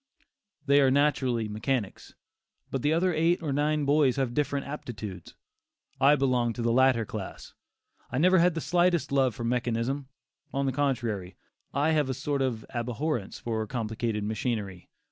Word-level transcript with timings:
They 0.65 0.81
are 0.81 0.89
natural 0.89 1.35
mechanics; 1.47 2.15
but 2.71 2.81
the 2.81 2.91
other 2.91 3.13
eight 3.13 3.43
or 3.43 3.53
nine 3.53 3.85
boys 3.85 4.15
have 4.15 4.33
different 4.33 4.65
aptitudes. 4.65 5.35
I 5.99 6.15
belong 6.15 6.53
to 6.53 6.63
the 6.63 6.71
latter 6.71 7.05
class; 7.05 7.53
I 8.11 8.17
never 8.17 8.39
had 8.39 8.55
the 8.55 8.61
slightest 8.61 9.11
love 9.11 9.35
for 9.35 9.43
mechanism; 9.43 10.07
on 10.51 10.65
the 10.65 10.71
contrary, 10.71 11.35
I 11.71 11.91
have 11.91 12.09
a 12.09 12.15
sort 12.15 12.41
of 12.41 12.65
abhorrence 12.73 13.37
for 13.37 13.67
complicated 13.67 14.23
machinery. 14.23 14.89